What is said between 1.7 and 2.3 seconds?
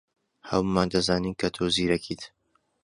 زیرەکیت.